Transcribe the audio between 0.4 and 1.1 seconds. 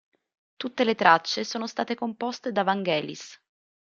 Tutte le